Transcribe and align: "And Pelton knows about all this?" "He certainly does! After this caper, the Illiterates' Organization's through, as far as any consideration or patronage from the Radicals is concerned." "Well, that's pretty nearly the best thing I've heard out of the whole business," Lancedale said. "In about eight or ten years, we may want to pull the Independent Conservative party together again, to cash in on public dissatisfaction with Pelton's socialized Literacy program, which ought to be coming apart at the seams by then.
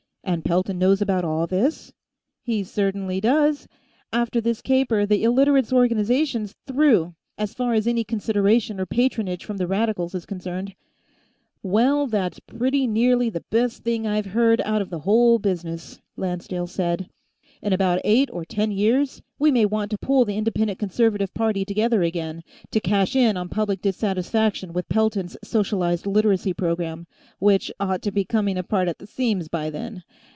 "And 0.23 0.45
Pelton 0.45 0.77
knows 0.77 1.01
about 1.01 1.25
all 1.25 1.45
this?" 1.47 1.91
"He 2.43 2.63
certainly 2.63 3.19
does! 3.19 3.67
After 4.13 4.39
this 4.39 4.61
caper, 4.61 5.03
the 5.05 5.23
Illiterates' 5.23 5.73
Organization's 5.73 6.53
through, 6.67 7.15
as 7.39 7.53
far 7.55 7.73
as 7.73 7.85
any 7.87 8.03
consideration 8.05 8.79
or 8.79 8.85
patronage 8.85 9.43
from 9.43 9.57
the 9.57 9.67
Radicals 9.67 10.13
is 10.15 10.27
concerned." 10.27 10.75
"Well, 11.63 12.05
that's 12.07 12.39
pretty 12.39 12.85
nearly 12.87 13.29
the 13.31 13.43
best 13.49 13.83
thing 13.83 14.05
I've 14.07 14.27
heard 14.27 14.61
out 14.61 14.81
of 14.81 14.91
the 14.91 14.99
whole 14.99 15.37
business," 15.39 15.99
Lancedale 16.15 16.67
said. 16.67 17.09
"In 17.63 17.73
about 17.73 18.01
eight 18.03 18.27
or 18.33 18.43
ten 18.43 18.71
years, 18.71 19.21
we 19.37 19.51
may 19.51 19.67
want 19.67 19.91
to 19.91 19.97
pull 19.99 20.25
the 20.25 20.35
Independent 20.35 20.79
Conservative 20.79 21.31
party 21.35 21.63
together 21.63 22.01
again, 22.01 22.41
to 22.71 22.79
cash 22.79 23.15
in 23.15 23.37
on 23.37 23.49
public 23.49 23.83
dissatisfaction 23.83 24.73
with 24.73 24.89
Pelton's 24.89 25.37
socialized 25.43 26.07
Literacy 26.07 26.55
program, 26.55 27.05
which 27.37 27.71
ought 27.79 28.01
to 28.01 28.11
be 28.11 28.25
coming 28.25 28.57
apart 28.57 28.87
at 28.87 28.97
the 28.97 29.05
seams 29.05 29.47
by 29.47 29.69
then. 29.69 30.01